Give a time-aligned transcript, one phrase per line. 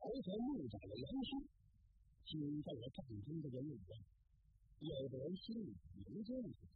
[0.00, 1.36] 头怒斩了杨修，
[2.24, 3.78] 惊动了战中的人物。
[4.80, 5.76] 有的人心里
[6.06, 6.66] 明镜子，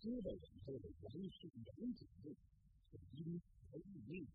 [0.00, 2.34] 知道以后的杨修、杨景路
[2.90, 4.26] 是因财入命，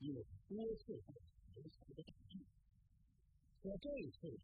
[0.00, 1.14] 因为多次犯
[1.54, 2.44] 劫财的大忌，
[3.62, 4.38] 可这次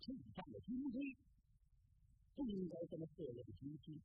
[0.00, 1.16] 触犯了军规，
[2.34, 4.00] 不应该这么破坏军纪。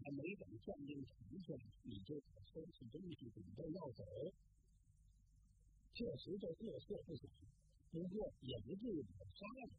[0.00, 4.04] 还没等将令传下，你就把收拾东西准备要走。
[5.98, 7.26] 确实这过错不小，
[7.90, 9.74] 不过也不至于把他杀了。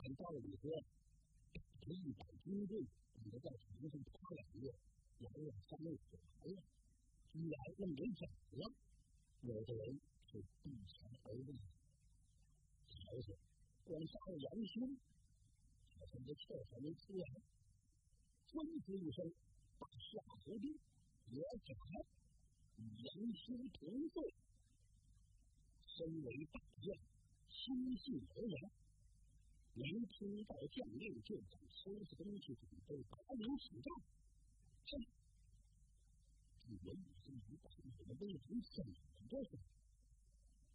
[0.00, 0.72] 按道理说，
[1.52, 2.80] 这一百军队
[3.20, 4.72] 你就在床上趴两个月，
[5.18, 6.64] 两两三日就完了。
[7.34, 8.24] 居然认为走
[8.56, 8.72] 了，
[9.42, 11.52] 有的人是避财而入。
[12.88, 13.36] 而且
[13.84, 14.96] 光杀了杨兄，
[16.00, 17.28] 好像这气还没出来，
[18.48, 19.20] 吩咐一声，
[19.76, 20.64] 把夏侯惇、
[21.28, 21.68] 罗轸
[22.80, 24.32] 与杨修同罪。
[25.96, 26.94] 身为大将，
[27.48, 28.70] 心性而然，
[29.72, 33.88] 没听到将令就想收拾东西准备拔营起战。
[34.92, 35.00] 哼！
[36.60, 38.92] 这文武将领把你们威风怎么
[39.30, 39.40] 着？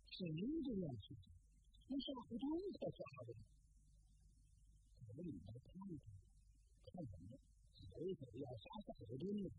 [0.09, 0.25] 谁
[0.65, 1.15] 这样说？
[1.87, 3.35] 那夏侯惇可吓的，
[5.05, 6.09] 可里边看看，
[6.85, 7.37] 看什么？
[7.75, 9.51] 谁谁要杀夏侯惇呢？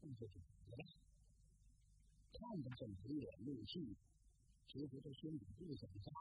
[0.00, 0.82] 那就是死了。
[2.32, 3.96] 看着这一脸怒气。
[4.70, 6.12] 其实他心里不想杀，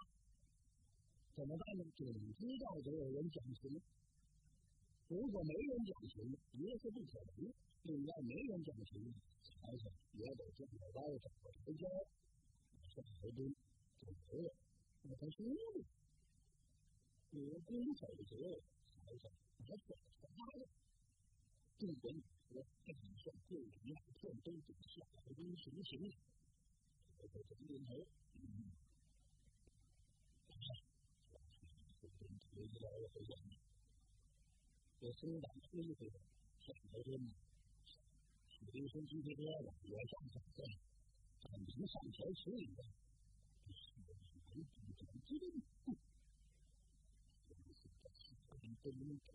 [1.35, 1.85] 怎么办呢？
[1.93, 3.79] 总知道得有人讲情。
[5.07, 6.25] 如果没人讲情，
[6.57, 9.13] 也是不可能；另外没人讲情，
[9.61, 9.85] 而且
[10.17, 11.85] 也得见个高手和台阶。
[12.89, 13.53] 夏侯惇
[14.01, 14.51] 就没了，
[15.03, 15.85] 那他输了。
[17.29, 17.69] 有攻
[18.01, 18.33] 守则，
[18.97, 20.65] 才是拿手的大了。
[21.77, 26.11] 众人说：“这一算对敌两片都比夏侯惇行情。”
[27.19, 28.71] 这个这年头，嗯，
[30.47, 30.51] 啊，
[31.99, 33.59] 这个问题越来越严重。
[35.01, 36.19] 这生长恢复的
[36.59, 37.19] 夏侯惇，
[38.47, 40.63] 许多生今天多了，我想想看，
[41.41, 42.83] 咱们上条村里的，
[43.67, 45.51] 这是我们最基本的基本。
[47.49, 47.59] 这是
[48.01, 49.33] 这夏侯惇本人的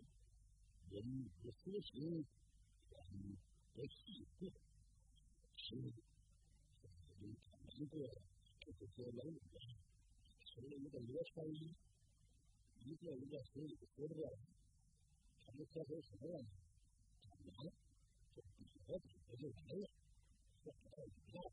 [0.91, 2.25] 人物所行，
[2.88, 3.36] 人
[3.75, 4.50] 的气魄，
[5.56, 5.92] 是。
[7.20, 7.32] 你
[7.76, 7.98] 一个，
[8.60, 9.66] 就是说人武啊，
[10.46, 11.74] 成了一个罗穿衣，
[12.84, 14.38] 一个一个手里扶着个，
[15.44, 16.46] 他们喝口什么呢？
[17.20, 17.66] 讲完
[18.36, 19.90] 就比划比划就完了，
[20.62, 21.50] 话到理到，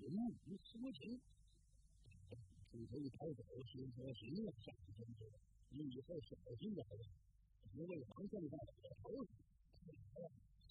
[0.00, 0.16] 人
[0.46, 1.20] 无私情，
[2.70, 5.28] 最后一逃走，心说行了，下一分钟，
[5.68, 7.04] 你以后小心点了，
[7.74, 9.28] 因为防现在我头，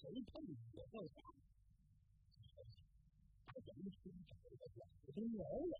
[0.00, 0.42] 谁碰
[0.74, 1.32] 我报仇。
[3.52, 5.78] 他怎么去找一个老的老了？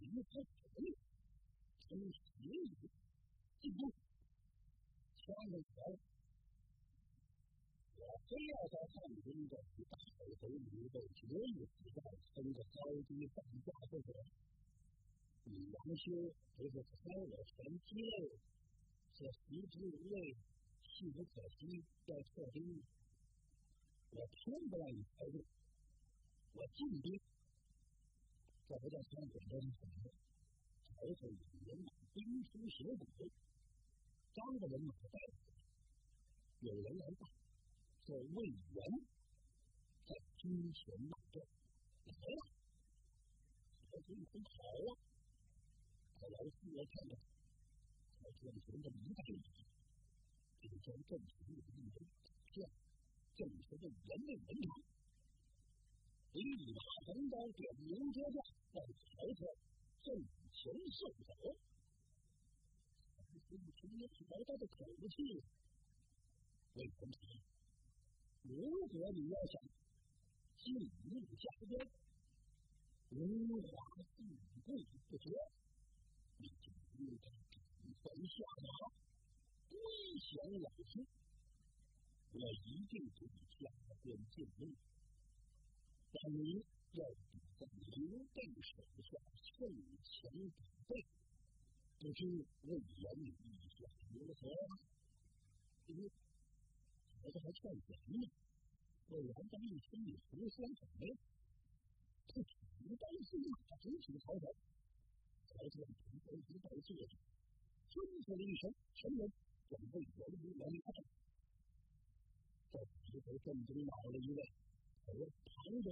[0.00, 0.98] 你们太蠢了！
[1.88, 2.76] 真是无语！
[3.58, 3.90] 记住，
[5.16, 5.96] 千万不要！
[7.96, 9.56] 我非要在汉中的
[9.88, 12.02] 大海头里头绝育比赛
[12.34, 12.76] 分个高
[13.08, 14.12] 低上下不可。
[15.44, 16.12] 你杨修
[16.58, 18.38] 不是猜我全机了？
[19.14, 20.36] 这食之无味，
[20.84, 22.82] 弃不可惜，要撤兵。
[24.10, 25.42] 我偏不让你猜中。
[26.54, 27.20] 我进兵，
[28.68, 30.10] 这不叫三点钟什么？
[31.00, 33.30] 而是以人马兵出血谷，
[34.34, 35.18] 张的人马在，
[36.60, 37.28] 有人来报，
[38.04, 38.84] 说魏源
[40.06, 41.40] 在军前大战
[42.06, 42.40] 来了，
[43.92, 44.50] 我军很好
[44.90, 44.98] 啊。
[46.20, 47.14] 后来四月看到，
[48.18, 49.40] 才进行的一大礼，
[50.60, 52.02] 这将正式入军为
[52.52, 52.70] 这样，
[53.36, 54.68] 正式的人类文明。
[56.32, 58.40] 一马横刀，点名接驾，
[58.72, 59.46] 在曹操
[60.02, 60.14] 阵
[60.52, 61.56] 前受走。
[63.50, 65.42] 你听听曹操的口气，
[66.74, 67.20] 魏文长，
[68.42, 69.62] 如果你要想
[70.58, 70.74] 进
[71.04, 71.88] 入家边，
[73.08, 73.68] 荣华
[74.02, 74.22] 富
[74.66, 75.30] 贵不绝，
[76.36, 77.30] 你就应该
[77.72, 78.68] 赶快下马，
[79.70, 79.80] 归
[80.20, 81.06] 降老师。
[82.32, 83.70] 我一定给你下
[84.02, 84.74] 边进路。
[86.10, 87.66] 但你要比在
[87.96, 89.68] 刘备手下趁
[90.02, 91.04] 强打备，
[91.98, 92.24] 不知
[92.62, 93.34] 魏延意
[93.68, 93.84] 下
[94.14, 94.40] 如何？
[97.22, 97.88] 我这还欠钱
[98.20, 98.26] 呢。
[99.08, 101.14] 魏延在一心里胡说什么呀？
[102.28, 102.40] 不
[102.84, 104.46] 你担心马直取曹操，
[105.46, 105.74] 曹操
[106.04, 107.16] 从头一到坐着，
[107.90, 109.32] 吩咐了一声：“臣人
[109.68, 111.02] 准备援兵来打。”
[112.72, 114.40] 这时候正中恼了一位。
[115.08, 115.16] 唐
[115.82, 115.90] 德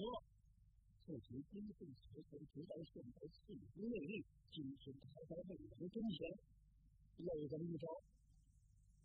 [1.07, 4.23] 父亲金凤朝朝直到现在四十内力，
[4.53, 6.29] 今天还在未来中前，
[7.17, 7.89] 有这么一招，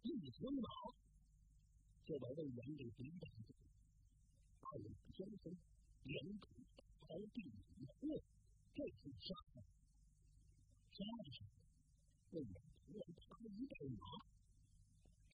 [0.04, 0.68] 一声马，
[2.06, 3.64] 就把魏延给逼到这里。
[4.60, 5.58] 二人相分，
[6.04, 6.50] 两口
[7.08, 7.42] 刀地
[7.80, 8.22] 一过，
[8.76, 9.64] 这次杀了，
[10.92, 11.52] 杀的时候，
[12.32, 12.54] 魏延
[12.84, 14.06] 突然啪一带马，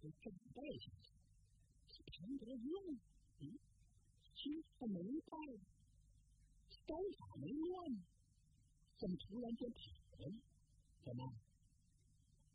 [0.03, 2.99] 就正带下去，旁边一问，
[3.39, 3.57] 嗯，
[4.37, 5.35] 心他没带。
[6.85, 7.97] 刀法没乱，
[8.97, 9.79] 怎么突然间跑
[10.19, 10.31] 了？
[11.03, 11.33] 怎么？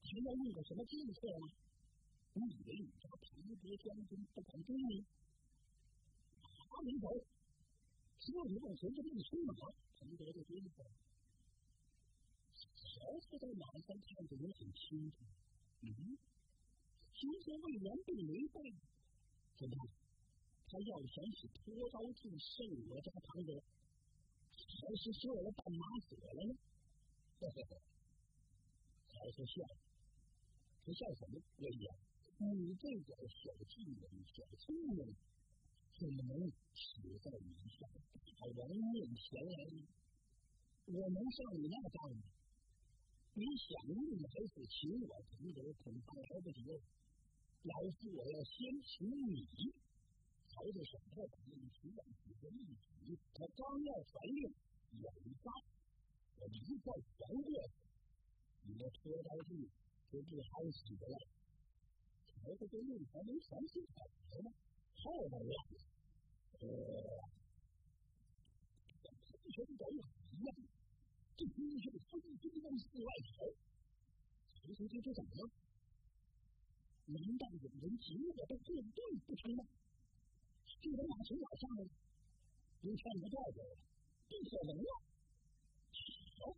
[0.02, 1.52] 还要用个什么计策吗？
[2.32, 5.04] 你以为你家唐伯将军不敢追你？
[6.40, 7.08] 他没走，
[8.20, 9.54] 只要你往前这么一出马，
[9.98, 10.92] 唐伯就追上了。
[12.54, 15.16] 曹操在马上看得也很清楚，
[15.82, 16.16] 嗯，
[17.12, 18.60] 听说魏延并没败，
[19.58, 19.88] 怎么？
[20.72, 23.62] 他要想起拖刀计胜我家唐伯。
[24.72, 26.54] 还是做了半马死了呢？
[27.40, 27.76] 呵呵呵，
[29.12, 29.76] 曹操笑了，
[30.80, 31.36] 他笑什么？
[31.58, 31.84] 魏延，
[32.56, 35.14] 你这个小气人、小聪明，
[35.98, 39.84] 怎么能死在你下大王面前来呢？
[40.86, 42.22] 我能上你那当吗？
[43.34, 46.80] 你想用还是请我同德，恐怕来不及了。
[47.64, 49.72] 老夫我要先请你。
[50.52, 54.52] 曹操想到把令提上几个一举，他刚要传令，
[55.00, 55.50] 有一发，
[56.36, 57.50] 我一再传过，
[58.68, 59.64] 你那拖刀计
[60.12, 61.16] 就不好使了。
[62.28, 63.96] 曹操这令还没传出口
[64.44, 64.52] 呢，
[64.94, 65.56] 后面呀，
[66.60, 66.62] 呃，
[69.02, 69.96] 像喷泉狗一
[70.44, 70.54] 样，
[71.34, 73.48] 这兵是纷纷往寺外逃。
[74.54, 75.50] 曹操这是怎么了？
[77.06, 79.64] 难道有人请我的护盾不成吗？
[80.82, 81.86] 就能马从哪上呢？
[82.82, 83.62] 你看不到的，
[84.26, 84.92] 不可能啊！
[86.42, 86.50] 好，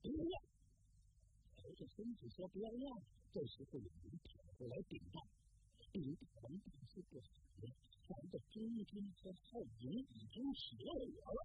[0.00, 0.34] 不要！
[1.60, 2.88] 曹操孙子说不要让，
[3.28, 5.20] 这时候有人跑过来禀报：
[5.92, 7.28] 禀大王大事不好
[7.60, 7.68] 了，
[8.08, 11.04] 咱的中军和后营已经起了我
[11.36, 11.44] 了。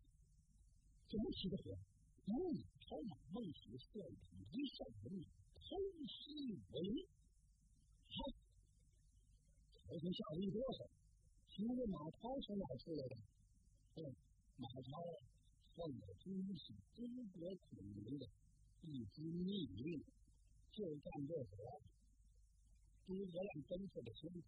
[1.11, 1.75] 怎么起的火？
[2.23, 4.15] 因为曹马孟子率领
[4.47, 5.11] 一上人
[5.59, 5.75] 偷
[6.07, 7.03] 袭我营。
[8.07, 8.31] 好，
[9.83, 10.87] 曹操吓了一哆嗦。
[11.55, 13.15] 请问马超从哪出来的？
[14.01, 14.15] 嗯，
[14.57, 15.05] 马超
[15.75, 18.25] 奉了军师诸葛孔明的
[18.81, 20.01] 一支密令，
[20.71, 21.79] 就干这活。
[23.05, 24.41] 诸葛亮吩咐的清楚，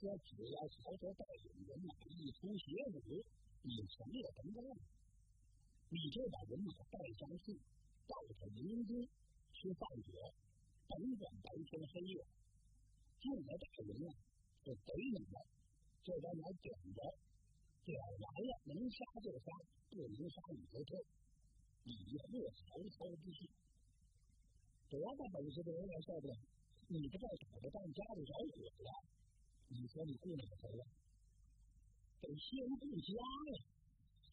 [0.00, 3.22] 说只要曹操带领人马一出邪武，
[3.62, 4.76] 你成了成功，
[5.90, 7.54] 你就把人马带上去，
[8.08, 8.98] 到他营中
[9.54, 10.10] 吃饭酒，
[10.88, 12.26] 甭管白天黑夜，
[13.22, 14.18] 进了大营啊，
[14.64, 15.46] 就给你了。
[16.02, 17.00] 就在那点着，
[17.86, 19.54] 点完了能杀就杀，
[19.90, 20.98] 不能杀你就退，
[21.86, 22.26] 以后
[22.58, 23.46] 曹操之心。
[24.90, 26.34] 多大本事的人也受不了！
[26.90, 28.90] 你不在打着仗家里着火了，
[29.70, 30.84] 你说你顾哪头啊？
[32.20, 33.62] 得先顾家呀！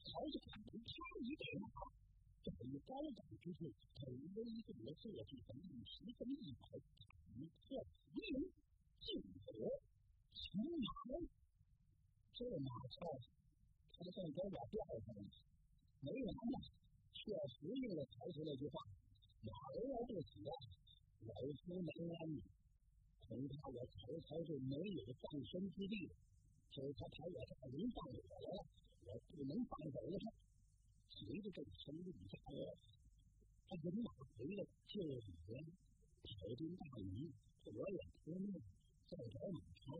[0.09, 0.89] 曹操肯定怕
[1.21, 1.69] 你给马，
[2.43, 6.65] 在于高岗之处，他威动了坐骑和一十分一百，
[7.37, 8.41] 一破敌人，
[8.99, 9.53] 进火，
[10.33, 10.89] 擒马。
[12.39, 13.03] 这马超，
[13.91, 15.27] 他像狗把吊上了，
[15.99, 16.55] 没完了，
[17.11, 18.79] 却回应了曹操那句话
[19.43, 20.55] ：“马儿要不死啊，
[21.27, 22.39] 老夫能安你。”
[23.27, 26.15] 恐怕我曹操就没有葬身之地了。
[26.71, 28.63] 所以他把我大营放火了，
[29.03, 30.31] 我不能放走了他。
[31.11, 32.71] 随着这声令下落，
[33.67, 35.59] 他人马回来就已经
[36.23, 37.33] 跑进大营，
[37.67, 38.47] 我也出面
[39.11, 39.91] 再找马超，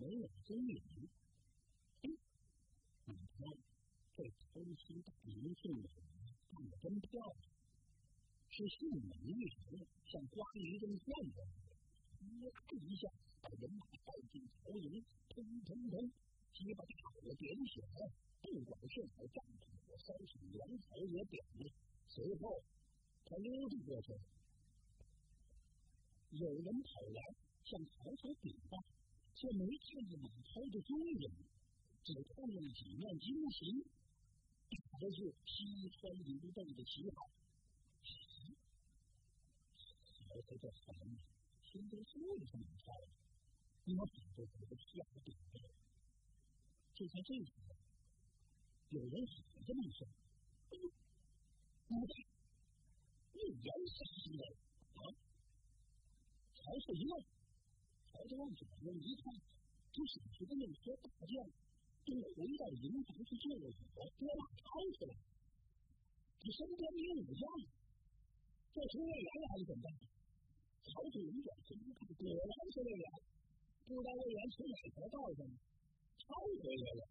[0.00, 0.80] 没有踪影。
[3.42, 3.58] 你看，
[4.14, 4.22] 这
[4.54, 5.88] 偷袭大名姓的
[6.52, 7.34] 干的真漂亮，
[8.48, 9.74] 是迅猛异常，
[10.06, 11.42] 像刮一阵旋风，
[12.20, 12.52] 咿呀
[12.86, 13.08] 一下
[13.40, 16.10] 把人马带进曹营，砰砰砰，
[16.54, 21.72] 几把大火点起来，不管是在战场或烧起粮草也点了。
[22.06, 22.62] 随后
[23.24, 24.12] 他溜达过去，
[26.30, 27.34] 有人跑来
[27.64, 28.78] 向曹操禀报，
[29.34, 31.30] 却没看见马超的踪影。
[32.04, 33.86] 只看见几面金旗，
[34.90, 37.30] 打的是披川流动的旗号。
[40.02, 41.20] 曹操这烦呐，
[41.62, 42.92] 听着是为什么操？
[43.84, 45.60] 你们反正不是瞎顶的。
[46.94, 47.52] 就在这时，
[48.90, 50.08] 有人喊这么一声
[50.74, 50.76] ：“你
[51.86, 51.96] 看，
[53.32, 54.98] 你言下之意啊？”
[56.58, 57.22] 曹操一愣，
[58.10, 59.22] 曹操往左边一看，
[59.92, 61.61] 这是一个内阁大将。
[62.06, 63.70] 又回到营房去救火，
[64.18, 64.66] 别把吵
[64.98, 65.14] 起来。
[66.42, 67.42] 他身边没有武将，
[68.74, 69.88] 这是魏延还是怎么办？
[70.82, 73.06] 曹操一转身一看，果然是魏延。
[73.86, 75.46] 不知道魏延从哪条道上
[76.18, 76.26] 抄
[76.58, 77.02] 回来了。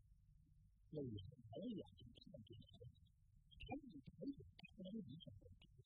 [0.92, 1.16] 魏延
[1.48, 1.80] 抬眼
[2.20, 2.84] 看着他，
[3.48, 5.32] 他一抬眼看到一个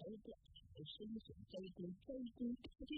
[0.02, 0.34] 刀挂
[0.74, 2.98] 着身显招功招功大将，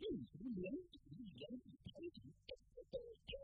[0.00, 2.96] 用从两指一扬一抬起，咚咚
[3.28, 3.36] 咚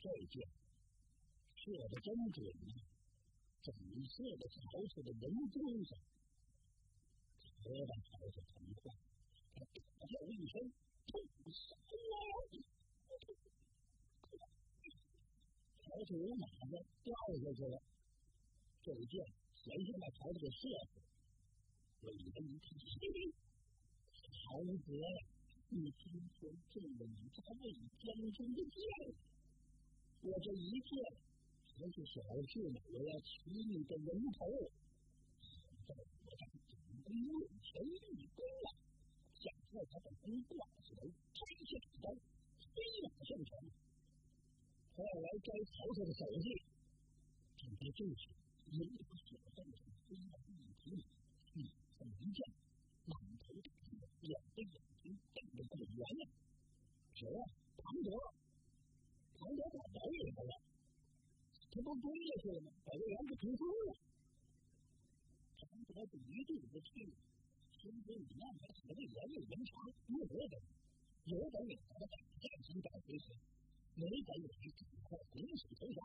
[0.00, 0.40] 这箭
[1.56, 2.88] 射的真准啊！
[3.60, 3.68] 整
[4.08, 4.56] 射的曹
[4.88, 5.92] 操的人中上，
[7.86, 8.96] 把曹操疼坏。
[9.52, 10.72] 他大叫一声
[11.12, 11.20] ：“痛
[11.52, 12.16] 死我了！”
[15.84, 16.72] 曹操马上
[17.04, 17.12] 掉
[17.44, 17.76] 下去了。
[18.82, 19.20] 这箭
[19.54, 20.96] 先是把曹操给射死。
[22.00, 22.72] 魏延一看，
[24.24, 24.88] 曹操。
[25.72, 27.62] 你今天中了你家魏
[28.02, 28.80] 将军的箭，
[30.22, 31.00] 我这一箭
[31.72, 34.44] 还是小事呢，我要取你的人头。
[35.40, 35.48] 现
[35.88, 37.32] 在我将主公面
[37.64, 38.76] 前立功了，
[39.32, 43.50] 想在他的弓挂起来，摘下主刀，飞马上前。
[44.92, 46.52] 后来摘曹操的首级，
[47.56, 48.28] 准备进去，
[48.68, 49.72] 一把手上的
[50.04, 50.52] 飞马一
[50.84, 51.00] 提，
[51.56, 52.44] 一分一箭，
[53.08, 55.16] 满头大汗，两只眼睛。
[55.32, 56.28] 这个圆呢？
[57.14, 57.40] 谁呀？
[57.78, 58.10] 庞德，
[59.40, 60.52] 庞德把宝给他了，
[61.72, 62.12] 他不追
[62.44, 62.68] 去了吗？
[62.84, 63.96] 把这圆给冲输了。
[65.56, 67.08] 庞德是一肚子气，
[67.72, 69.80] 心说你让他死的言语人长，
[70.12, 70.60] 有本事，
[71.24, 73.32] 有本事他打战争打回去，
[73.96, 76.04] 没本事你赶快拱手投降。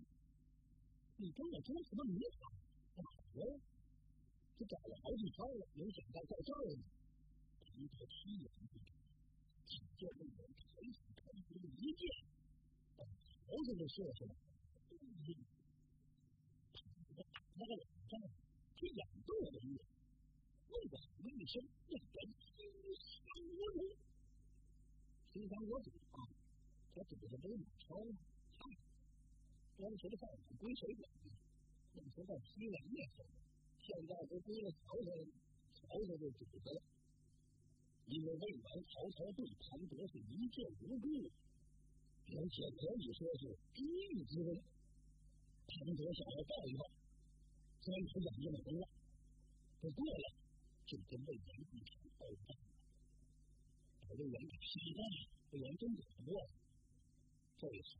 [1.18, 2.39] 你跟我争什么名堂？
[2.96, 3.04] 打
[3.36, 3.60] 我！
[4.58, 6.84] 这找了好几招了，没想到在这儿呢。
[7.68, 8.48] 庞德气呀！
[9.98, 12.35] 就这么抬起开出一箭，把
[13.75, 14.36] 曹操给射出来。
[17.58, 18.20] 那个脸上
[18.79, 19.75] 是眼瞪着你，
[20.70, 22.55] 怒喊一生，要人心
[23.03, 23.79] 伤我主。
[25.34, 26.17] 心伤我主啊！
[26.96, 28.15] 他指着北马超呢，
[28.58, 28.72] 看，
[29.77, 31.32] 当时的饭碗归谁管呢？
[31.96, 33.25] 那时候西凉的时候，
[33.84, 35.12] 现在都归了曹操，
[35.74, 36.82] 曹操就主子了。
[38.08, 41.08] 因为魏完曹操对庞德是一见如故，
[42.25, 44.50] 而且可以说是知遇之恩。
[45.65, 46.84] 庞德想要报一报，
[47.82, 48.88] 所以他眼睛没了。
[49.82, 50.25] 不过了，
[50.86, 52.58] 就跟魏延一场斗战，
[54.01, 55.17] 把魏延给气坏了。
[55.51, 56.50] 魏延真打不过，
[57.58, 57.98] 这时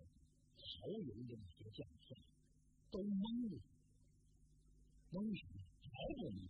[0.58, 2.18] 曹营的那些将帅
[2.92, 3.62] 都懵了，
[5.12, 5.62] 懵什么？
[5.82, 6.50] 曹不懵。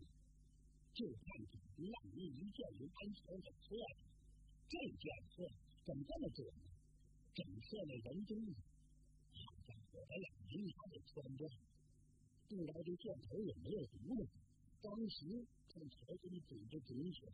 [0.95, 1.59] 就看见
[1.91, 3.99] 浪一一箭由安曹给错了，
[4.69, 5.43] 这箭错
[5.83, 6.47] 怎么这么准
[7.35, 8.55] 整个那人中呢，
[9.33, 11.59] 好家伙，把两银牙给穿断了。
[12.47, 14.25] 不知道这箭头也没有毒呢？
[14.81, 17.33] 当时看曹操的嘴都准起来，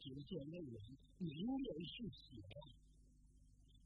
[0.00, 0.76] 只见那人
[1.18, 1.28] 满
[1.62, 2.76] 脸是血啊！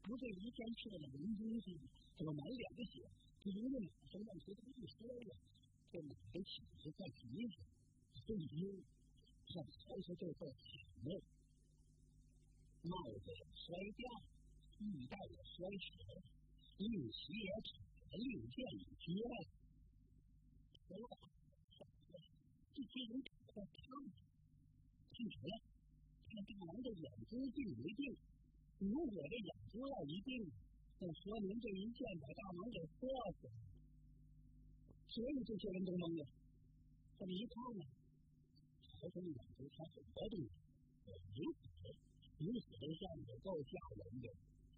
[0.03, 1.73] 不这一箭射在人中上，
[2.17, 3.07] 怎么满脸的血？
[3.43, 5.35] 不是那马上让曹操一摔了，
[5.91, 7.63] 这马的体子在皮上。
[8.25, 8.67] 这一丢，
[9.47, 11.21] 看曹操这块铁帽，
[12.81, 14.09] 帽子摔掉，
[14.79, 16.21] 玉带也摔折，
[16.77, 19.33] 玉玺也扯了，令箭也撅了。
[20.87, 21.17] 好了，
[22.75, 23.83] 这些人赶快看，
[25.11, 25.49] 看什么？
[26.29, 28.15] 看大王的眼珠定没定？
[28.79, 30.45] 如果这眼珠要一定，
[30.99, 33.07] 那说明这一箭把大王给射
[33.41, 33.57] 死了。
[35.09, 36.27] 所以这些人都懵了。
[37.17, 37.83] 这么一看呢？
[38.85, 40.45] 曹操眼睛他很高兴，
[41.33, 41.65] 如此
[42.37, 44.29] 如此的像也够吓人的，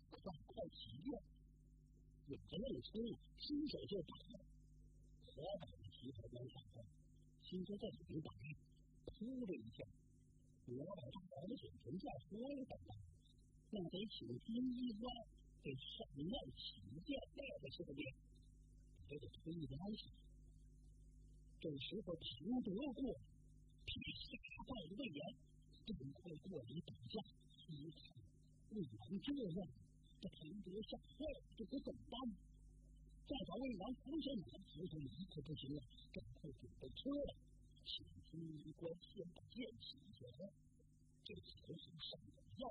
[0.10, 1.14] 快快起箭，
[2.28, 2.98] 眼睛一出，
[3.38, 4.14] 伸手就打，
[5.26, 6.84] 火把的旗头往上放，
[7.44, 8.32] 心说这怎么打？
[9.06, 9.86] 噗的一下，
[10.68, 12.78] 我把大王的嘴唇叫说了，
[13.72, 15.10] 那得请军医官
[15.64, 18.02] 给上庙起箭带在身边，
[19.08, 20.12] 这个推关系。
[21.62, 23.20] 这时候庞德过。
[23.90, 25.20] 吓坏了魏延，
[25.88, 27.18] 赶快过来打架。
[27.68, 27.98] 一看
[28.70, 29.68] 魏延这样，
[30.22, 32.20] 这庞德吓坏了，这可怎么办？
[33.30, 35.80] 再把魏延扶上马，曹操一刻不行了，
[36.12, 37.36] 赶快准备撤了。
[37.86, 39.96] 请军医官先把剑起
[40.26, 40.52] 来。
[41.24, 42.68] 这曹操上了药，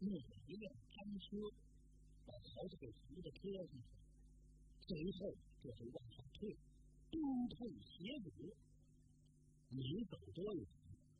[0.00, 1.36] 弄了一辆单车，
[2.24, 3.76] 把曹操给扶到车上去。
[4.86, 6.56] 随后这就往上退，
[7.10, 8.30] 东退斜补。
[9.70, 10.64] 没走多远，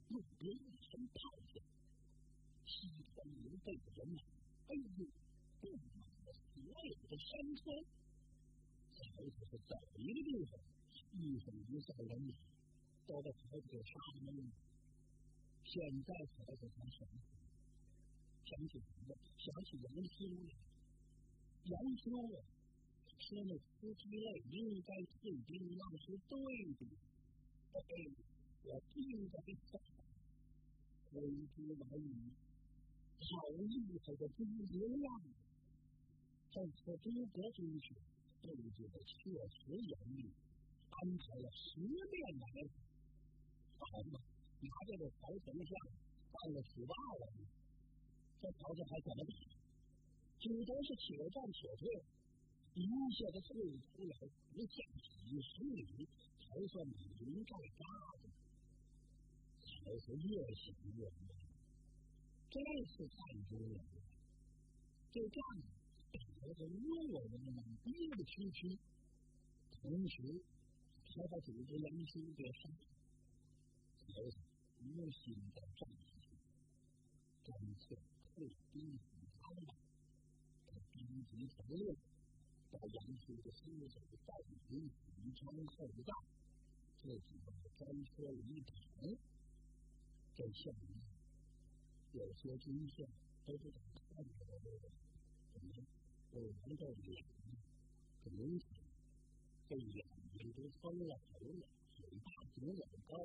[0.09, 1.21] 路边一声炮
[1.53, 1.63] 响，
[2.65, 4.23] 西川刘备的人马，
[4.69, 5.07] 哎呦，
[5.61, 5.85] 布满
[6.25, 7.85] 了所有的山川。
[8.95, 10.61] 曹操是走一个地方，
[11.13, 12.35] 一手一下人马
[13.07, 14.51] 都被曹操给杀没了。
[15.65, 17.31] 现在曹操才想起，
[18.45, 19.15] 想起什么？
[19.39, 20.51] 想起杨修了。
[21.65, 22.43] 杨修啊，
[23.19, 26.37] 说那司机类应该退兵，那是对
[26.75, 26.87] 的。
[27.75, 27.81] 哎，
[28.65, 29.39] 我应该
[29.71, 29.79] 走。
[31.11, 31.23] 挥
[31.57, 32.31] 之来矣，
[33.19, 35.01] 好厉害的军人
[36.59, 36.61] 啊！
[36.61, 37.95] 这次诸葛军师
[38.43, 40.27] 布置的确实严密，
[40.91, 42.75] 安排了十面埋伏。
[43.79, 44.19] 好嘛，
[44.59, 45.71] 拿着这个曹丞相
[46.35, 47.31] 当了死霸了，
[48.43, 49.33] 这曹操还怎么打？
[50.41, 51.87] 只能是且战且退，
[52.75, 52.83] 一
[53.15, 53.55] 下子退
[53.95, 54.19] 出来
[54.51, 56.09] 不下几十里，
[56.43, 57.87] 才算把营寨扎
[58.19, 58.27] 住。
[59.63, 61.31] 曹操越想越乱，
[62.51, 62.59] 这
[62.91, 64.03] 次看出来了，
[65.13, 65.39] 这仗
[66.41, 68.79] 打的是弱人们憋得屈屈，
[69.71, 70.41] 同时
[71.05, 72.77] 还把主子杨修给杀了。
[73.99, 74.39] 曹操
[74.81, 76.29] 无心再战下去，
[77.45, 77.99] 干脆
[78.35, 79.75] 退兵回家了。
[80.69, 81.93] 他兵集成列，
[82.71, 84.35] 把杨修的尸首带
[84.69, 86.17] 回宜昌后帐，
[87.03, 89.19] 自己把专车一躺。
[90.37, 91.03] 这下面
[92.13, 93.05] 有些军校
[93.45, 94.89] 都是怎么看出来的？
[95.53, 95.75] 怎么
[96.31, 97.25] 我们这脸
[98.23, 98.69] 很明显，
[99.69, 100.05] 这眼
[100.37, 101.67] 睛都翻了头了，
[101.97, 103.17] 嘴巴肿了高，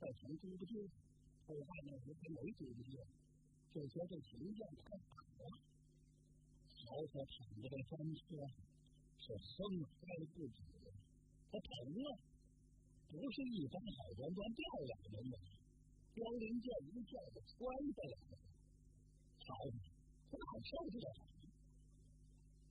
[0.00, 0.88] 再从猪不住，
[1.46, 3.04] 后半那时还没猪不住，
[3.74, 5.58] 就说这形象太好了。
[6.70, 8.22] 曹操躺在这山车，
[9.18, 10.62] 是生嗨不止，
[11.50, 11.68] 他疼
[12.02, 12.18] 了，
[13.10, 15.38] 不是一般好端端掉下来的。
[16.14, 17.58] 光灵剑一下子穿
[17.92, 18.38] 下来了，
[19.44, 19.50] 好，
[20.30, 21.35] 很好受这个。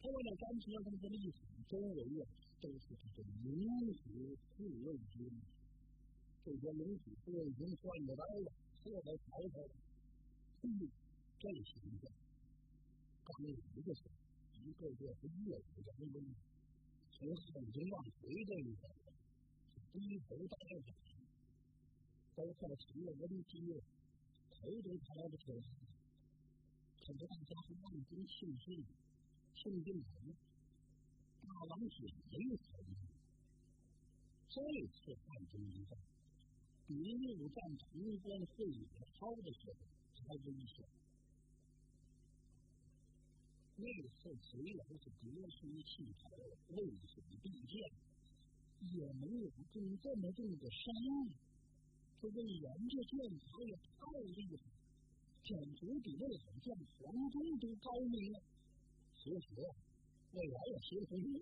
[0.06, 2.30] 他往那山车上这么一躺，周围啊
[2.62, 3.58] 都是这个龙
[3.90, 5.26] 虎护卫军。
[6.46, 9.66] 这些龙虎护卫军换着刀了，坐在曹操，
[10.62, 10.70] 嘿，
[11.42, 12.14] 这形象，
[13.26, 14.06] 刚有一个手，
[14.62, 16.22] 一个个是越武扬威，
[17.10, 18.86] 从后军往回这一走，
[19.92, 20.84] 低头大耳。
[22.36, 23.82] 都快成了文职，
[24.52, 25.64] 头都抬不起来。
[27.00, 28.86] 可是大家是万分庆幸，
[29.56, 30.34] 庆幸什么？
[31.42, 32.64] 大王准没有死。
[34.50, 35.98] 这次汉中一战，
[36.88, 39.76] 比六战潼关会野操的时候
[40.24, 40.86] 还危险。
[43.78, 43.84] 那
[44.16, 46.30] 次虽然是革书弃曹，
[46.70, 46.76] 渭
[47.08, 47.92] 水必见，
[48.80, 50.86] 也没有中这么重的伤。
[52.22, 54.00] 这魏延这剑法也太
[54.36, 54.64] 厉害，
[55.44, 58.42] 简直比那场将黄忠都高明了。
[59.26, 61.42] 其实魏延也实不易，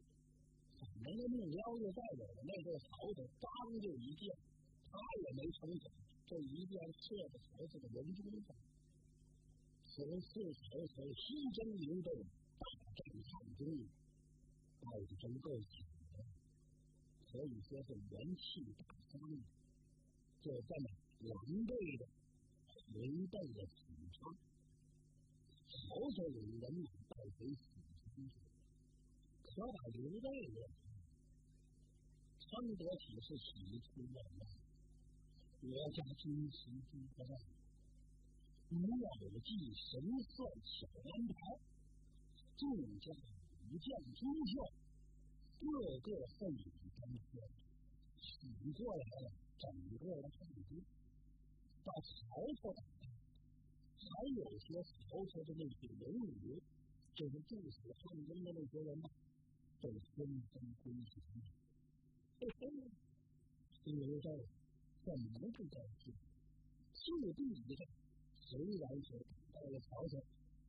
[0.80, 4.32] 反正那目标就在我们那个曹操，刚就一箭，
[4.88, 5.92] 他也没成功，
[6.26, 8.56] 这一箭射在曹操的人中上。
[9.84, 12.10] 此次曹操西征刘备，
[12.58, 12.66] 大
[12.96, 13.68] 战汉中，
[14.80, 15.84] 到底真够惨
[16.16, 16.24] 的，
[17.30, 19.20] 可以说是元气大伤。
[20.42, 21.36] 就这么狼
[21.68, 22.08] 狈的
[22.96, 24.34] 违背了许昌，
[26.04, 27.80] 曹操领人马带回许昌
[28.12, 28.28] 去，
[29.40, 30.60] 可把刘备呢，
[32.44, 34.44] 称得起是喜出望外。
[35.64, 37.40] 我家军旗诸葛亮，
[38.72, 41.40] 吴有计神算小安排，
[42.58, 42.68] 众
[43.00, 43.16] 将
[43.64, 44.60] 武将诸将，
[45.56, 45.64] 个
[46.04, 46.68] 个奋勇
[47.00, 47.00] 争
[47.32, 47.40] 先，
[48.20, 49.32] 醒过来了。
[49.58, 50.84] 整个的汉军
[51.86, 52.12] 到曹
[52.60, 53.03] 操打仗，
[54.10, 56.62] 还有些曹操的那些人物，
[57.16, 59.10] 就是驻守汉中的那些人嘛，
[59.82, 61.24] 都纷纷归降。
[62.40, 62.62] 嘿嘿，
[63.86, 64.28] 刘备
[65.04, 66.14] 怎么不高兴？
[66.94, 67.88] 赤壁一战
[68.36, 70.18] 虽然是打败了曹操，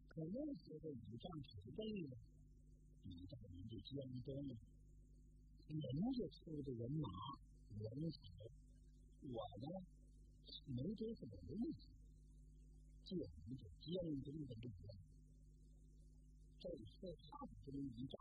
[0.09, 2.17] 可那时候以战守备呢，
[3.03, 4.35] 比在人家江东，
[5.69, 5.79] 人
[6.13, 7.09] 家出的人马
[7.79, 8.19] 人才。
[9.27, 9.67] 我呢，
[10.67, 11.89] 没多少意思，
[13.05, 14.97] 就凭着江东的力量，
[16.59, 18.19] 这次汉中一战，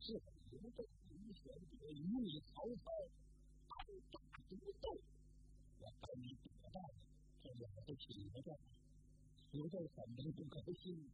[0.00, 0.20] 是
[0.50, 2.90] 刘备无选者与你曹操
[3.68, 4.98] 单打独斗，
[5.80, 6.94] 我把你打败了，
[7.42, 8.56] 这两个挺着战，
[9.52, 11.10] 刘备肯定不高兴，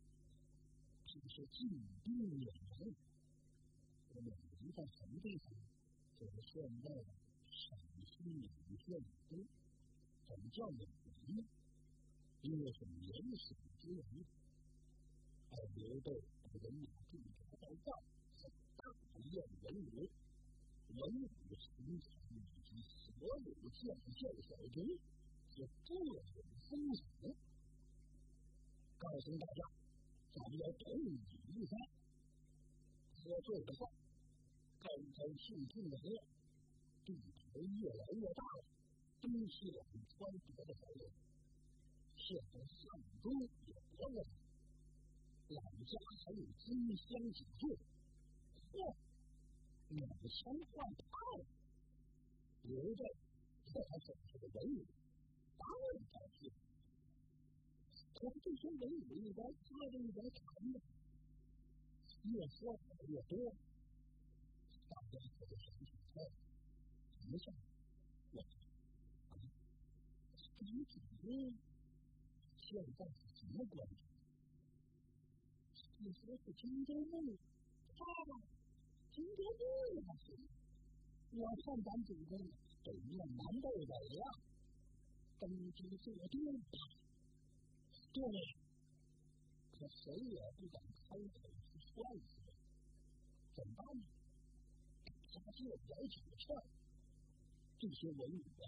[1.07, 1.69] 这是进
[2.03, 2.95] 兵远门，
[4.15, 5.53] 我们一在什么地方？
[6.19, 7.05] 就是现在的。
[7.55, 9.37] 陕西两县都
[10.27, 11.45] 怎么叫远门呢？
[12.42, 13.07] 因为是年
[13.38, 14.02] 少之人，
[15.50, 16.11] 而刘备
[16.42, 17.92] 把人马驻扎在赵，
[18.35, 18.83] 是大
[19.31, 20.11] 宴文武，
[20.90, 24.98] 文武臣才以及所有将校小军，
[25.55, 27.07] 是各种封赏，
[28.98, 29.62] 告诉大家，
[30.35, 31.14] 咱们要统一
[31.46, 31.78] 一番，
[33.14, 33.87] 喝醉的话，
[34.81, 36.11] 高高兴兴的喝，
[37.05, 38.64] 地头越来越大了，
[39.20, 41.09] 东西两川别的好友。
[42.33, 42.88] 现在汉
[43.21, 44.25] 中也活了，
[45.49, 45.92] 老家
[46.25, 47.68] 还有金香几座，
[48.73, 48.97] 嚯，
[49.90, 51.45] 两千换炮，
[52.62, 53.05] 刘备
[53.66, 54.87] 这还真是个文武，
[55.59, 56.51] 当然高兴。
[58.14, 60.81] 可这些文武一边他着一边谈呢，
[62.33, 63.53] 越说越多，
[64.88, 66.25] 大家可就想起来，
[67.21, 67.55] 怎么想？
[68.33, 68.40] 我
[69.29, 69.37] 啊，
[70.61, 70.97] 你怎
[71.29, 71.53] 么？
[72.62, 73.96] 现在是什么关系？
[75.98, 78.03] 你说是荆州牧，啊，
[79.12, 80.38] 荆州牧还是？
[81.33, 82.38] 我看咱主公
[82.85, 84.25] 北面南北北呀，
[85.38, 86.79] 登基坐殿吧。
[88.12, 88.22] 对，
[89.72, 91.92] 可谁也不敢开口去劝
[92.27, 92.40] 死，
[93.55, 94.05] 怎么办呢？
[95.05, 96.57] 大家就摇起了劝，
[97.79, 98.64] 这些文武啊，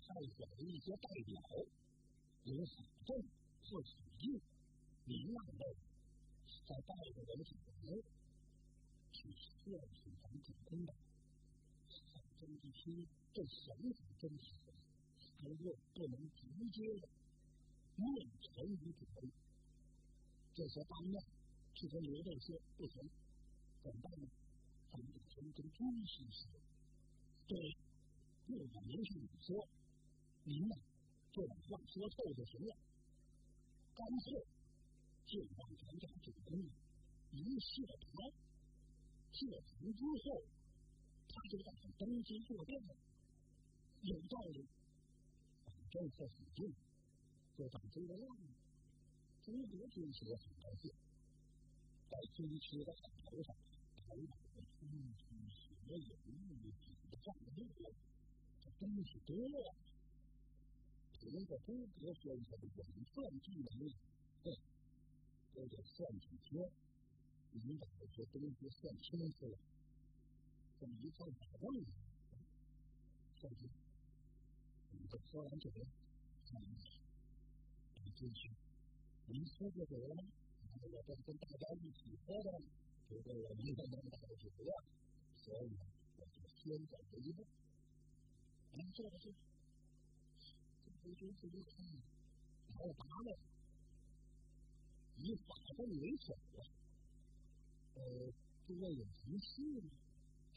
[0.00, 1.36] 太选的一些代表。
[2.48, 3.22] 有反正
[3.62, 4.40] 或起义，
[5.04, 5.66] 民让的，
[6.66, 7.54] 在带着人手
[9.12, 10.94] 去劝阻咱主公的。
[12.14, 14.54] 反正一听这想法真实，
[15.38, 17.08] 还又不能直接的
[17.96, 19.30] 面陈于主，
[20.54, 21.22] 这些方面
[21.74, 23.10] 去跟刘备说不行，
[23.82, 24.26] 怎么办呢？
[24.90, 26.48] 咱们得先跟军师说，
[27.46, 27.76] 对，
[28.46, 29.68] 不管明是你说，
[30.44, 30.74] 您呢？
[31.32, 32.76] 就把话说透就行了，
[33.94, 34.32] 干脆
[35.26, 36.58] 就让咱家主公
[37.30, 38.32] 一谢他，
[39.32, 40.42] 谢完之后，
[41.28, 42.96] 他就让他登基坐殿了。
[44.02, 44.66] 有道理，
[45.64, 46.74] 反正是死定，
[47.56, 48.36] 就把这个让
[49.44, 50.90] 诸葛军师很高兴，
[52.08, 53.54] 在军师的头上
[53.96, 54.88] 头上的金
[55.18, 57.92] 鸡血有玉锦上路，
[58.60, 59.36] 这东西多。
[61.20, 63.90] 凭着诸葛先生的演算技能，
[64.44, 64.56] 哼，
[65.52, 66.70] 都得算几天，
[67.52, 69.58] 你把这些东西算清楚了，
[70.80, 71.86] 这么一算打仗呢，
[73.36, 73.68] 算清，
[74.92, 75.84] 你这说完这个，
[76.46, 76.88] 看一下，
[78.04, 78.50] 你进去，
[79.26, 80.16] 您说这个人，
[80.80, 82.62] 我再跟大家一起喝的，
[83.08, 84.72] 觉得我们这能打得起来，
[85.36, 85.76] 所以
[86.16, 87.44] 我就先走这一步，
[88.72, 89.34] 您做的是。
[91.08, 91.86] 回军自己看，
[92.68, 93.38] 然后打了，
[95.16, 96.66] 以法正为首了。
[97.94, 98.30] 呃，
[98.66, 99.40] 诸位有什么？
[99.40, 99.90] 事吗？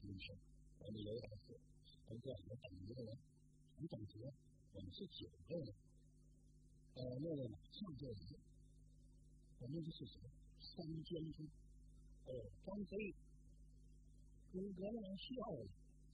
[0.02, 0.36] 军师，
[0.80, 1.58] 我们有点事，
[2.06, 3.18] 不过我们等一个人，
[3.78, 4.20] 很等急，
[4.74, 5.74] 我们是九个人。
[6.96, 8.20] 呃，那位马上就来，
[9.60, 10.30] 我们这是什么？
[10.60, 11.48] 三将军。
[12.26, 13.16] 哦，张飞，
[14.52, 15.66] 诸葛亮笑了，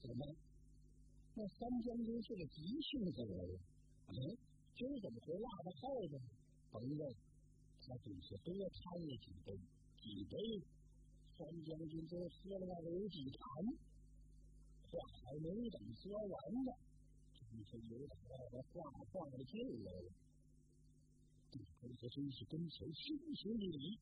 [0.04, 0.36] 怎么？
[1.34, 3.60] 那三将军是个急性子人。
[4.08, 4.15] 哎，
[4.76, 6.24] 今儿怎么会落到后头呢？
[6.72, 7.15] 甭问，
[7.82, 9.54] 他只是多贪了几杯，
[10.02, 10.38] 几杯，
[11.38, 13.41] 三将军都喝了那有几坛，
[14.89, 16.72] 话还没等说完呢，
[17.34, 20.12] 真是有点让他话放了劲来了。
[21.50, 24.00] 这可真是跟随心心的礼，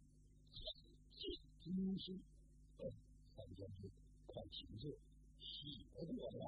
[1.61, 2.13] 军师，
[2.77, 2.91] 哦，
[3.35, 3.89] 三将军，
[4.27, 4.91] 快请坐，
[5.39, 6.45] 喜过来，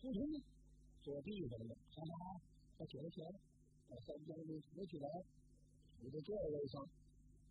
[0.00, 0.42] 不通
[1.02, 2.02] 坐地上了，好
[2.80, 3.22] 他起来前，
[3.90, 5.06] 把三将军扶起来，
[6.00, 6.80] 扶在座位上，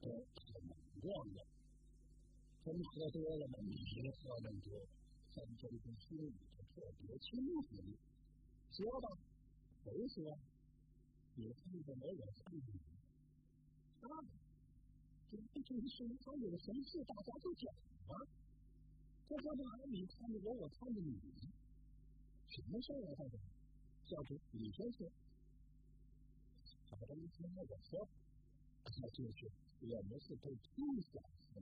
[0.02, 1.46] 呃，很莽撞的。
[2.66, 3.60] 真喝多了吗？
[3.62, 4.74] 你别喝那么多。
[5.32, 7.64] 三将军心里头特别清楚。
[8.72, 9.10] 说吧，
[9.84, 10.36] 谁说？
[11.36, 12.26] 你看见没有？
[12.32, 12.82] 看见没
[14.02, 14.10] 有？
[14.10, 14.26] 啊，
[15.30, 17.72] 这不就是他有什么事，大家都讲
[18.08, 18.18] 吗？
[19.30, 19.64] 这干嘛？
[19.92, 21.22] 你看见我，我看见你，
[22.48, 23.16] 什么事儿啊？
[23.16, 23.38] 大家？
[24.10, 25.08] 教主，你先说。
[26.90, 28.08] 好的，你听我说，
[28.84, 31.22] 那就是我们是被天下
[31.54, 31.62] 所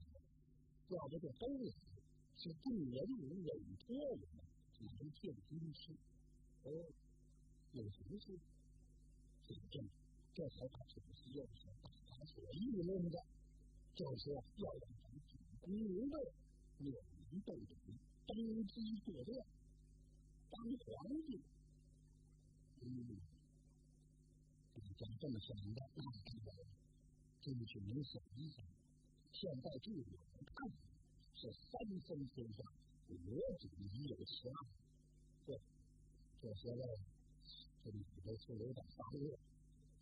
[0.88, 1.74] 托，要不就都是
[2.38, 4.46] 是众人民委托我们
[4.80, 5.92] 来见军师。
[6.64, 6.72] 哦，
[7.74, 8.40] 有什么事？
[9.46, 9.86] 这个正，
[10.34, 13.26] 这才把这个又是大家所议论的，
[13.94, 16.32] 就是要让咱们主公刘备
[16.80, 16.92] 有
[17.30, 17.60] 名被
[18.26, 19.46] 登基坐殿，
[20.50, 21.42] 当皇帝。
[22.82, 23.18] 嗯，
[24.76, 26.54] 这个家这么想的，那看来
[27.42, 28.66] 真是没想一想。
[29.34, 30.70] 现在据我们看，
[31.36, 32.63] 是三分天下，
[33.08, 33.16] 我
[33.60, 34.66] 主已有十二。
[35.46, 35.60] 对，
[36.42, 36.84] 这些呢，
[37.84, 39.38] 这里头是有点发热。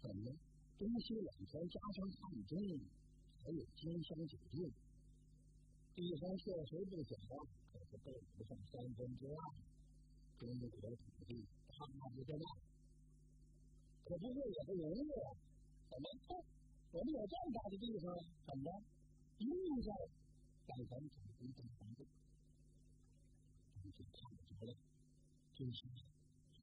[0.01, 0.31] 怎么？
[0.77, 2.59] 东西两条加上汉中，
[3.43, 4.69] 还有金山酒店，
[5.95, 7.15] 地方确实不小，
[7.71, 9.53] 可是够不上三分之二。
[10.37, 12.45] 中国土地差不多大，
[14.05, 15.27] 可不会也不容易啊！
[15.91, 16.07] 怎么？
[16.95, 18.15] 我们有这么大的地方，
[18.47, 18.71] 怎么？
[19.43, 19.51] 用
[19.83, 19.91] 在
[20.65, 22.07] 盖房子、盖房子，
[23.75, 24.73] 我们就看不着了。
[25.53, 25.83] 就是，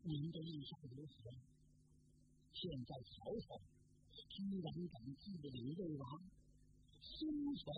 [0.00, 1.12] 您的印象如何？
[2.54, 3.60] 现在曹操
[4.30, 6.04] 居然敢自领魏王，
[7.02, 7.68] 孙权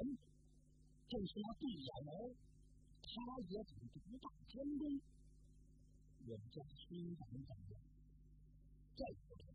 [1.09, 2.37] 正是那对眼儿，
[3.03, 3.11] 他
[3.51, 5.01] 也敢独大天功。
[6.35, 7.79] 我们家孙长怎么样？
[8.99, 9.47] 再不成，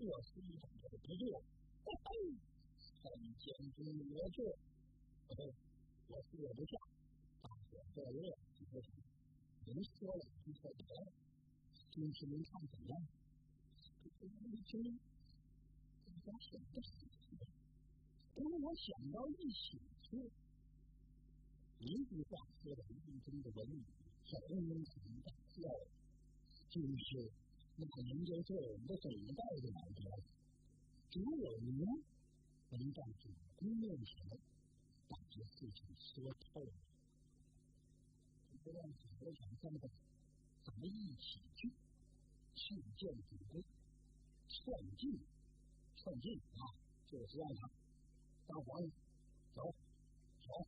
[0.00, 1.28] 我孙长这个不对，
[1.84, 2.08] 嘿嘿，
[2.80, 4.40] 三千军我去。
[5.28, 5.36] 我
[6.08, 6.72] 我说不下，
[7.42, 8.88] 大伙在乐，几个人
[9.66, 11.12] 人说了，你说得了，
[11.90, 12.96] 军师您看怎么样？
[14.00, 14.98] 一听，
[16.06, 17.44] 大家想的是什么？
[18.34, 20.16] 跟我想到一起去，
[21.80, 23.84] 一句话说的一中的文理，
[24.24, 24.82] 小人能
[25.20, 25.68] 大笑，
[26.72, 27.30] 就是
[27.76, 30.22] 那您就做我们的总代的来着，
[31.10, 31.84] 只有您
[32.70, 34.24] 能在主公面前。
[35.08, 36.72] 把这事情说透了，
[38.64, 39.90] 不让几个人三个，
[40.64, 41.70] 咱们一起去
[42.54, 43.62] 去见主公，
[44.48, 45.20] 劝进，
[45.96, 46.72] 劝进啊！
[47.10, 47.68] 就是让他
[48.46, 48.90] 当皇上，
[49.54, 49.74] 走，
[50.40, 50.66] 走，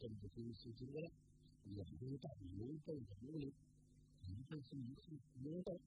[0.00, 1.08] 跟着军师之位，
[1.76, 3.52] 也不带刘备的屋里，你
[4.48, 5.80] 这是一次刘备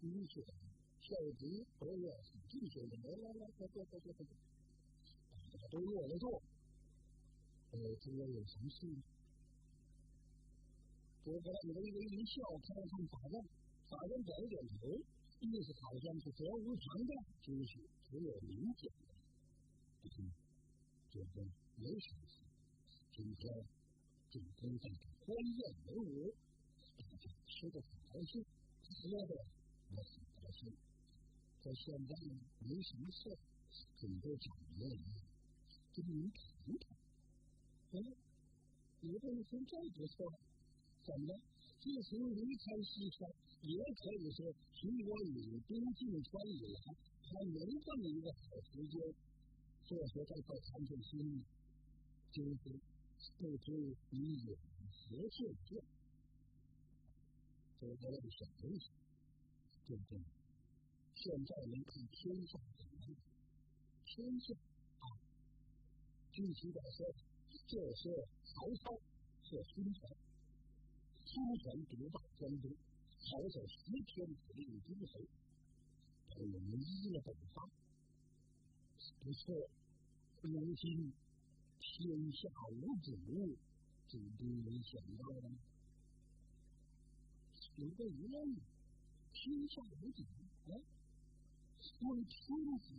[0.00, 0.52] 军事的
[1.00, 4.26] 校职和要是进修的，来来来，快快快快快，
[5.52, 6.42] 大家都落了座。
[7.72, 8.86] 呃，今天有什么事？
[11.24, 13.42] 诸葛亮微微一笑，看了看法官，
[13.88, 15.00] 法官点了点头，
[15.40, 18.92] 意思好像是责无旁贷，就是只有理解。
[20.02, 20.30] 不行，
[21.10, 21.42] 这个
[21.76, 22.44] 没什么事。
[23.16, 23.42] 今天
[24.30, 26.53] 主公在这欢宴文武，大家
[27.54, 28.42] 吃的很高兴，
[28.82, 29.34] 喝的
[29.94, 30.74] 也很高兴。
[31.62, 32.16] 可现在
[32.58, 33.30] 没什么事，
[33.96, 35.22] 准备找人来
[35.94, 36.42] 跟你谈
[36.82, 36.84] 谈。
[37.92, 38.16] 嗯，
[39.00, 40.26] 你这么说这不错，
[41.04, 41.38] 怎么？
[41.80, 43.30] 自从离开西川，
[43.62, 46.80] 也可以说从我领兵进川以来，
[47.22, 49.00] 还没这么一个好时间。
[49.86, 51.44] 这时候再谈谈心意，
[52.32, 52.80] 就是
[53.38, 54.56] 不知你有
[54.90, 55.46] 何见
[57.84, 57.96] 解？
[58.00, 58.92] 这我也想一想，
[59.86, 60.18] 对不对？
[61.14, 63.16] 现在能看天下怎么样？
[64.04, 64.54] 天下
[65.00, 65.04] 啊，
[66.32, 67.06] 具体点说。
[67.66, 68.10] 就是
[68.44, 68.92] 曹操
[69.42, 70.10] 和孙权，
[71.24, 72.70] 孙权独霸江东，
[73.20, 75.20] 曹操十天子令诸侯，
[76.28, 76.50] 他们
[76.82, 77.70] 一了北方，
[79.20, 79.70] 不错。
[80.42, 81.12] 如今
[81.80, 83.16] 天下无主，
[84.08, 85.56] 主公没想到吗？
[87.76, 88.56] 有个疑问：
[89.32, 90.22] 天下无主，
[90.68, 90.80] 哎，
[92.02, 92.94] 为天子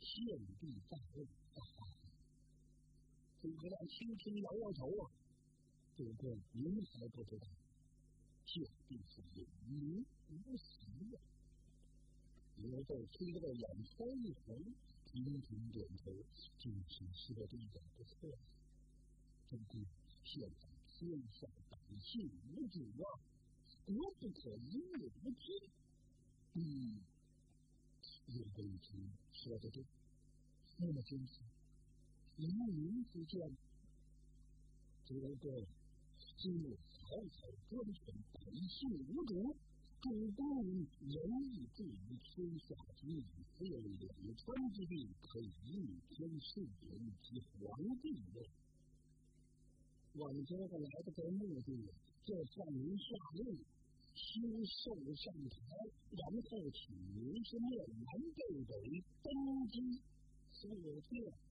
[0.00, 0.24] 献
[0.58, 1.62] 帝在位，在
[3.42, 5.10] 诸葛亮轻轻摇摇头啊，
[5.94, 7.46] 这个您还不知道，
[8.46, 10.64] 这必是有名无实
[11.14, 11.20] 啊！
[12.56, 14.64] 刘备听得眼圈一红，
[15.04, 16.10] 频频点头，
[16.58, 18.30] 这其说的一点不错。
[19.50, 19.84] 诸公
[20.24, 23.20] 现在天下百姓无主啊，
[23.86, 25.54] 国不可一日无君。
[26.54, 27.00] 嗯，
[28.26, 29.84] 刘备一听说的对，
[30.78, 31.40] 那么真是。
[32.36, 33.56] 一民之见，
[35.04, 35.66] 这个
[36.38, 39.54] 今日曹操专权，百姓无主，
[40.00, 43.22] 主公仁义治于天下之民，
[43.58, 48.48] 只有两川之地可以应天顺人及皇帝位。
[50.14, 51.92] 往这个来的个目的，
[52.24, 53.58] 就向您下令，
[54.14, 55.56] 修寿上台，
[56.10, 58.72] 然后请您是面南北北
[59.22, 60.00] 登基，
[60.52, 60.68] 四
[61.10, 61.43] 殿。